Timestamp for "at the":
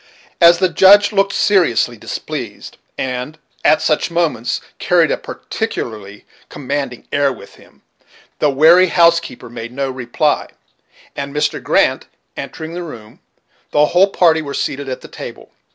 14.89-15.07